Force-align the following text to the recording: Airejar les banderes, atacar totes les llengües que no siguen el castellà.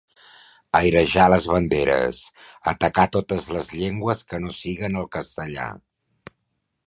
Airejar 0.77 1.25
les 1.33 1.43
banderes, 1.51 2.21
atacar 2.71 3.05
totes 3.17 3.51
les 3.57 3.69
llengües 3.81 4.25
que 4.31 4.41
no 4.47 4.57
siguen 4.61 5.01
el 5.03 5.07
castellà. 5.19 5.69